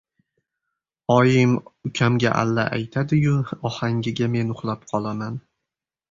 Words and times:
Oyim 1.15 1.51
ukamga 1.89 2.31
alla 2.39 2.65
aytadi- 2.77 3.19
yu, 3.27 3.33
ohangiga 3.71 4.31
men 4.37 4.55
uxlab 4.55 4.89
qolaman... 4.93 5.37